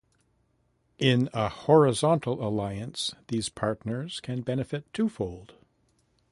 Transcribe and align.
In 0.97 1.29
a 1.31 1.47
horizontal 1.47 2.41
alliance, 2.43 3.13
these 3.27 3.49
partners 3.49 4.19
can 4.19 4.41
benefit 4.41 4.91
twofold. 4.93 5.53